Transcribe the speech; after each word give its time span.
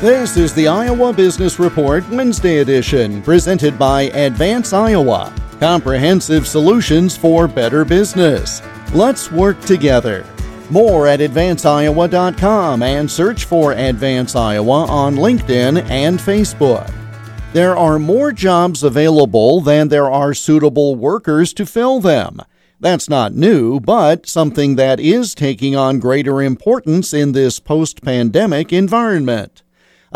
This 0.00 0.36
is 0.36 0.52
the 0.52 0.68
Iowa 0.68 1.14
Business 1.14 1.58
Report 1.58 2.06
Wednesday 2.10 2.58
edition, 2.58 3.22
presented 3.22 3.78
by 3.78 4.02
Advance 4.02 4.72
Iowa. 4.74 5.32
Comprehensive 5.60 6.46
solutions 6.46 7.16
for 7.16 7.48
better 7.48 7.86
business. 7.86 8.60
Let's 8.92 9.32
work 9.32 9.58
together. 9.60 10.26
More 10.68 11.06
at 11.06 11.20
advanceiowa.com 11.20 12.82
and 12.82 13.10
search 13.10 13.44
for 13.44 13.72
Advance 13.72 14.36
Iowa 14.36 14.84
on 14.86 15.14
LinkedIn 15.14 15.88
and 15.88 16.18
Facebook. 16.18 16.92
There 17.54 17.76
are 17.76 17.98
more 17.98 18.32
jobs 18.32 18.82
available 18.82 19.62
than 19.62 19.88
there 19.88 20.10
are 20.10 20.34
suitable 20.34 20.96
workers 20.96 21.54
to 21.54 21.64
fill 21.64 22.00
them. 22.00 22.42
That's 22.78 23.08
not 23.08 23.32
new, 23.32 23.80
but 23.80 24.26
something 24.26 24.76
that 24.76 25.00
is 25.00 25.34
taking 25.34 25.76
on 25.76 25.98
greater 25.98 26.42
importance 26.42 27.14
in 27.14 27.32
this 27.32 27.58
post 27.58 28.02
pandemic 28.02 28.72
environment. 28.72 29.62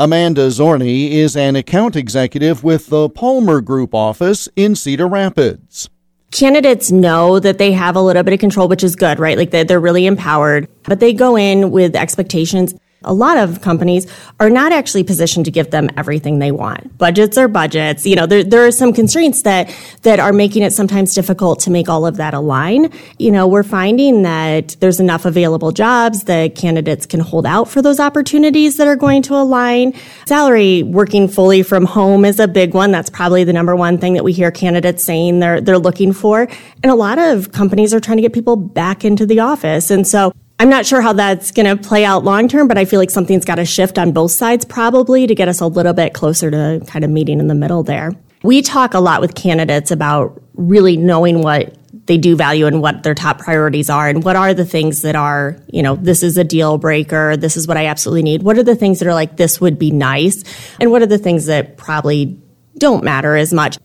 Amanda 0.00 0.46
Zorni 0.46 1.10
is 1.10 1.36
an 1.36 1.56
account 1.56 1.96
executive 1.96 2.62
with 2.62 2.86
the 2.86 3.08
Palmer 3.08 3.60
Group 3.60 3.96
office 3.96 4.48
in 4.54 4.76
Cedar 4.76 5.08
Rapids. 5.08 5.90
Candidates 6.30 6.92
know 6.92 7.40
that 7.40 7.58
they 7.58 7.72
have 7.72 7.96
a 7.96 8.00
little 8.00 8.22
bit 8.22 8.32
of 8.32 8.38
control, 8.38 8.68
which 8.68 8.84
is 8.84 8.94
good, 8.94 9.18
right? 9.18 9.36
Like 9.36 9.50
they're 9.50 9.80
really 9.80 10.06
empowered, 10.06 10.68
but 10.84 11.00
they 11.00 11.12
go 11.12 11.36
in 11.36 11.72
with 11.72 11.96
expectations 11.96 12.74
a 13.08 13.14
lot 13.14 13.38
of 13.38 13.60
companies 13.62 14.06
are 14.38 14.50
not 14.50 14.70
actually 14.70 15.02
positioned 15.02 15.46
to 15.46 15.50
give 15.50 15.70
them 15.70 15.88
everything 15.96 16.38
they 16.38 16.52
want. 16.52 16.96
Budgets 16.98 17.36
are 17.38 17.48
budgets. 17.48 18.06
You 18.06 18.14
know, 18.14 18.26
there, 18.26 18.44
there 18.44 18.66
are 18.66 18.70
some 18.70 18.92
constraints 18.92 19.42
that, 19.42 19.74
that 20.02 20.20
are 20.20 20.32
making 20.32 20.62
it 20.62 20.72
sometimes 20.72 21.14
difficult 21.14 21.60
to 21.60 21.70
make 21.70 21.88
all 21.88 22.06
of 22.06 22.18
that 22.18 22.34
align. 22.34 22.92
You 23.18 23.30
know, 23.32 23.48
we're 23.48 23.62
finding 23.62 24.22
that 24.22 24.76
there's 24.80 25.00
enough 25.00 25.24
available 25.24 25.72
jobs 25.72 26.24
that 26.24 26.54
candidates 26.54 27.06
can 27.06 27.20
hold 27.20 27.46
out 27.46 27.68
for 27.68 27.80
those 27.80 27.98
opportunities 27.98 28.76
that 28.76 28.86
are 28.86 28.96
going 28.96 29.22
to 29.22 29.34
align. 29.34 29.94
Salary 30.26 30.82
working 30.82 31.28
fully 31.28 31.62
from 31.62 31.86
home 31.86 32.24
is 32.24 32.38
a 32.38 32.46
big 32.46 32.74
one. 32.74 32.92
That's 32.92 33.10
probably 33.10 33.44
the 33.44 33.52
number 33.54 33.74
one 33.74 33.98
thing 33.98 34.14
that 34.14 34.24
we 34.24 34.32
hear 34.32 34.50
candidates 34.50 35.02
saying 35.02 35.40
they're, 35.40 35.60
they're 35.60 35.78
looking 35.78 36.12
for. 36.12 36.46
And 36.82 36.92
a 36.92 36.94
lot 36.94 37.18
of 37.18 37.52
companies 37.52 37.94
are 37.94 38.00
trying 38.00 38.18
to 38.18 38.22
get 38.22 38.34
people 38.34 38.56
back 38.56 39.04
into 39.04 39.24
the 39.24 39.40
office. 39.40 39.90
And 39.90 40.06
so 40.06 40.32
I'm 40.60 40.70
not 40.70 40.86
sure 40.86 41.00
how 41.00 41.12
that's 41.12 41.52
going 41.52 41.66
to 41.66 41.80
play 41.80 42.04
out 42.04 42.24
long 42.24 42.48
term, 42.48 42.66
but 42.66 42.76
I 42.76 42.84
feel 42.84 42.98
like 42.98 43.10
something's 43.10 43.44
got 43.44 43.56
to 43.56 43.64
shift 43.64 43.96
on 43.96 44.10
both 44.10 44.32
sides 44.32 44.64
probably 44.64 45.26
to 45.26 45.34
get 45.34 45.46
us 45.46 45.60
a 45.60 45.66
little 45.66 45.92
bit 45.92 46.14
closer 46.14 46.50
to 46.50 46.82
kind 46.86 47.04
of 47.04 47.10
meeting 47.12 47.38
in 47.38 47.46
the 47.46 47.54
middle 47.54 47.84
there. 47.84 48.12
We 48.42 48.62
talk 48.62 48.94
a 48.94 49.00
lot 49.00 49.20
with 49.20 49.36
candidates 49.36 49.92
about 49.92 50.42
really 50.54 50.96
knowing 50.96 51.42
what 51.42 51.76
they 52.06 52.18
do 52.18 52.34
value 52.34 52.66
and 52.66 52.82
what 52.82 53.04
their 53.04 53.14
top 53.14 53.38
priorities 53.38 53.88
are 53.88 54.08
and 54.08 54.24
what 54.24 54.34
are 54.34 54.52
the 54.52 54.64
things 54.64 55.02
that 55.02 55.14
are, 55.14 55.56
you 55.68 55.82
know, 55.82 55.94
this 55.94 56.22
is 56.22 56.36
a 56.36 56.44
deal 56.44 56.76
breaker, 56.76 57.36
this 57.36 57.56
is 57.56 57.68
what 57.68 57.76
I 57.76 57.86
absolutely 57.86 58.22
need. 58.22 58.42
What 58.42 58.58
are 58.58 58.62
the 58.64 58.76
things 58.76 58.98
that 58.98 59.06
are 59.06 59.14
like, 59.14 59.36
this 59.36 59.60
would 59.60 59.78
be 59.78 59.92
nice? 59.92 60.42
And 60.80 60.90
what 60.90 61.02
are 61.02 61.06
the 61.06 61.18
things 61.18 61.46
that 61.46 61.76
probably 61.76 62.40
don't 62.78 63.04
matter 63.04 63.36
as 63.36 63.52
much? 63.52 63.78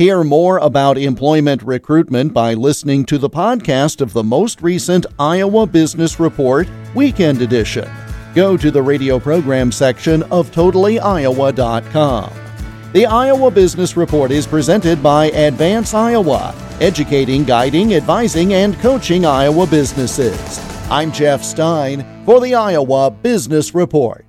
Hear 0.00 0.24
more 0.24 0.56
about 0.56 0.96
employment 0.96 1.62
recruitment 1.62 2.32
by 2.32 2.54
listening 2.54 3.04
to 3.04 3.18
the 3.18 3.28
podcast 3.28 4.00
of 4.00 4.14
the 4.14 4.24
most 4.24 4.62
recent 4.62 5.04
Iowa 5.18 5.66
Business 5.66 6.18
Report 6.18 6.66
Weekend 6.94 7.42
Edition. 7.42 7.86
Go 8.34 8.56
to 8.56 8.70
the 8.70 8.80
radio 8.80 9.18
program 9.18 9.70
section 9.70 10.22
of 10.32 10.50
totallyiowa.com. 10.52 12.32
The 12.94 13.04
Iowa 13.04 13.50
Business 13.50 13.94
Report 13.94 14.30
is 14.30 14.46
presented 14.46 15.02
by 15.02 15.26
Advance 15.32 15.92
Iowa, 15.92 16.54
educating, 16.80 17.44
guiding, 17.44 17.92
advising, 17.92 18.54
and 18.54 18.78
coaching 18.78 19.26
Iowa 19.26 19.66
businesses. 19.66 20.58
I'm 20.90 21.12
Jeff 21.12 21.44
Stein 21.44 22.24
for 22.24 22.40
the 22.40 22.54
Iowa 22.54 23.10
Business 23.10 23.74
Report. 23.74 24.24